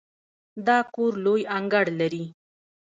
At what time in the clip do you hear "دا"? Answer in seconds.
0.67-0.77